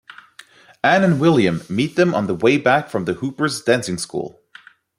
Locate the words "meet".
1.69-1.95